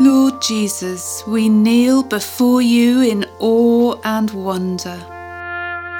[0.00, 4.98] Lord Jesus, we kneel before you in awe and wonder.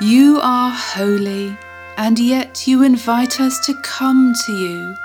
[0.00, 1.56] You are holy,
[1.98, 4.96] and yet you invite us to come to you.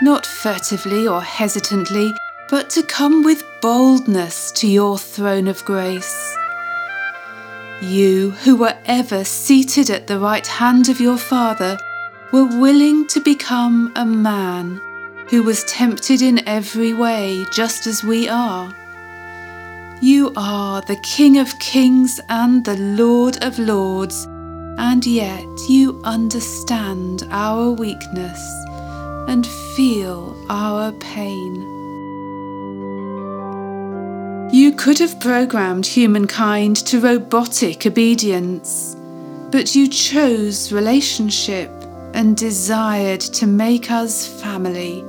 [0.00, 2.14] Not furtively or hesitantly,
[2.48, 6.34] but to come with boldness to your throne of grace.
[7.82, 11.78] You, who were ever seated at the right hand of your Father,
[12.32, 14.80] were willing to become a man
[15.30, 18.74] who was tempted in every way, just as we are.
[20.02, 24.24] You are the King of kings and the Lord of lords,
[24.76, 28.40] and yet you understand our weakness
[29.28, 31.54] and feel our pain.
[34.52, 38.96] You could have programmed humankind to robotic obedience,
[39.52, 41.70] but you chose relationship
[42.14, 45.04] and desired to make us family.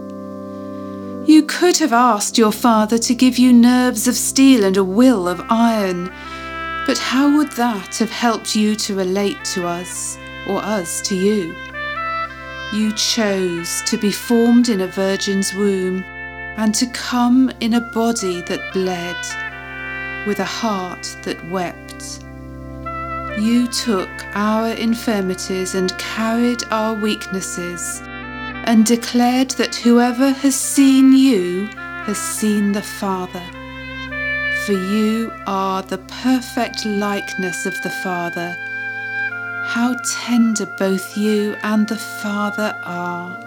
[1.32, 5.30] You could have asked your father to give you nerves of steel and a will
[5.30, 6.12] of iron,
[6.86, 11.56] but how would that have helped you to relate to us, or us to you?
[12.74, 16.04] You chose to be formed in a virgin's womb
[16.58, 22.26] and to come in a body that bled, with a heart that wept.
[23.42, 28.02] You took our infirmities and carried our weaknesses
[28.66, 31.68] and declared that whoever has seen you
[32.06, 33.44] has seen the Father.
[34.66, 38.56] For you are the perfect likeness of the Father.
[39.66, 39.96] How
[40.26, 43.40] tender both you and the Father are.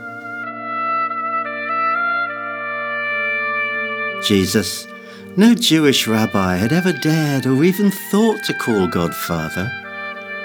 [4.23, 4.89] Jesus,
[5.37, 9.71] no Jewish rabbi had ever dared or even thought to call God Father,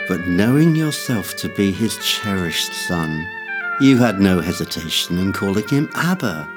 [0.07, 3.25] but knowing yourself to be his cherished Son,
[3.79, 6.47] you had no hesitation in calling him Abba,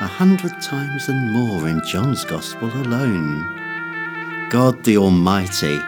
[0.00, 4.48] a hundred times and more in John's Gospel alone.
[4.48, 5.80] God the Almighty,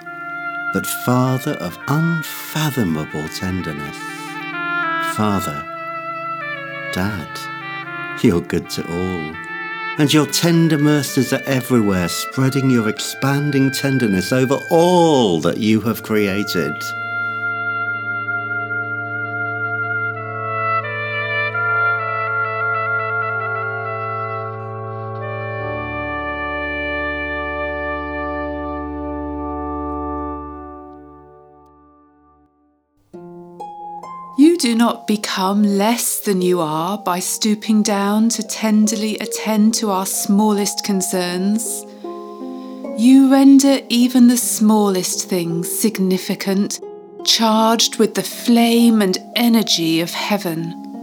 [0.72, 3.96] but Father of unfathomable tenderness.
[5.14, 5.62] Father,
[6.92, 7.28] Dad,
[8.24, 9.34] you're good to all,
[9.98, 16.02] and your tender mercies are everywhere, spreading your expanding tenderness over all that you have
[16.02, 16.74] created.
[34.64, 40.06] Do not become less than you are by stooping down to tenderly attend to our
[40.06, 41.84] smallest concerns.
[42.96, 46.80] You render even the smallest things significant,
[47.26, 50.93] charged with the flame and energy of heaven.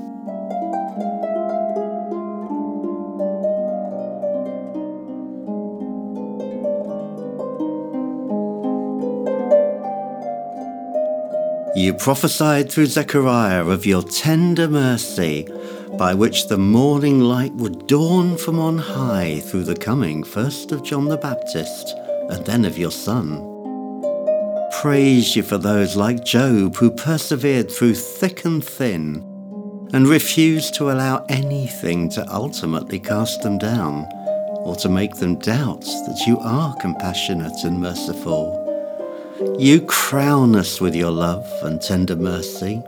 [11.81, 15.47] You prophesied through Zechariah of your tender mercy,
[15.97, 20.83] by which the morning light would dawn from on high through the coming first of
[20.83, 21.95] John the Baptist
[22.29, 23.41] and then of your Son.
[24.79, 29.15] Praise you for those like Job who persevered through thick and thin
[29.91, 34.07] and refused to allow anything to ultimately cast them down
[34.59, 38.60] or to make them doubt that you are compassionate and merciful.
[39.41, 42.83] You crown us with your love and tender mercy.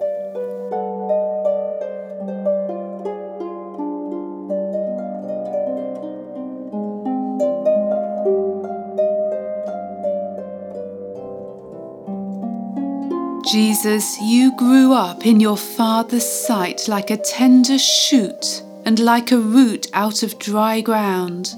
[13.52, 19.40] Jesus, you grew up in your Father's sight like a tender shoot and like a
[19.40, 21.56] root out of dry ground.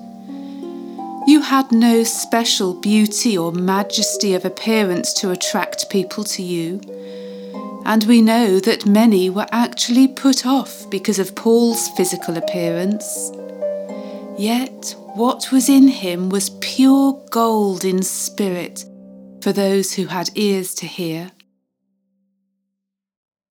[1.36, 6.80] You had no special beauty or majesty of appearance to attract people to you.
[7.86, 13.34] And we know that many were actually put off because of Paul's physical appearance.
[14.38, 18.86] Yet what was in him was pure gold in spirit
[19.42, 21.32] for those who had ears to hear.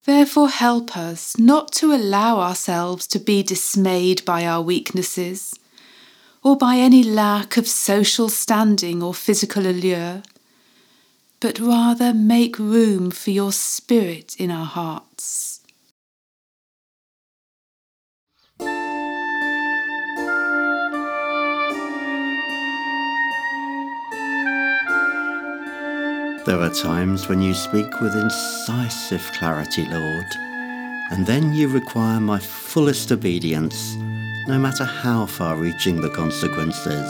[0.05, 5.53] Therefore, help us not to allow ourselves to be dismayed by our weaknesses
[6.45, 10.21] or by any lack of social standing or physical allure,
[11.39, 15.61] but rather make room for your spirit in our hearts.
[26.45, 30.27] There are times when you speak with incisive clarity, Lord,
[31.09, 33.97] and then you require my fullest obedience
[34.47, 37.07] no matter how far reaching the consequences.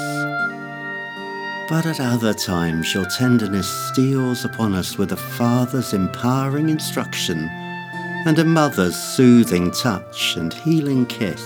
[1.68, 7.50] But at other times, your tenderness steals upon us with a father's empowering instruction
[8.26, 11.44] and a mother's soothing touch and healing kiss.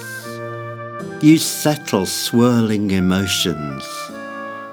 [1.22, 3.86] You settle swirling emotions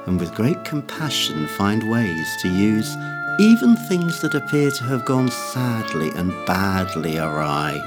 [0.06, 2.96] and with great compassion find ways to use
[3.38, 7.82] even things that appear to have gone sadly and badly awry.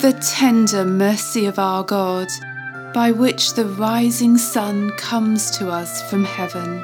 [0.00, 2.28] The tender mercy of our God,
[2.94, 6.82] by which the rising sun comes to us from heaven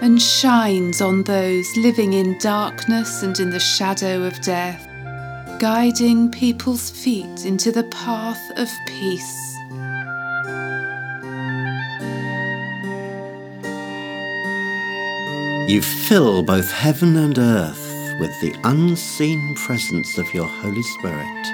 [0.00, 4.88] and shines on those living in darkness and in the shadow of death
[5.58, 9.54] guiding people's feet into the path of peace.
[15.70, 21.53] You fill both heaven and earth with the unseen presence of your Holy Spirit,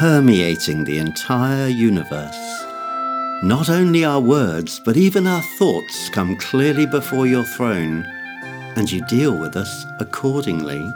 [0.00, 2.64] permeating the entire universe.
[3.42, 8.06] Not only our words, but even our thoughts come clearly before your throne,
[8.76, 10.90] and you deal with us accordingly.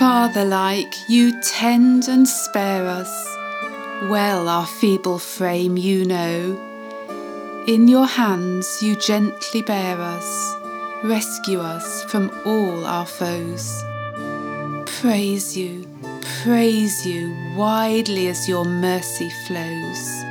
[0.00, 3.36] Father like, you tend and spare us.
[4.10, 6.60] Well, our feeble frame you know.
[7.68, 10.56] In your hands you gently bear us,
[11.04, 13.82] rescue us from all our foes.
[15.00, 15.84] Praise you,
[16.42, 20.25] praise you, widely as your mercy flows.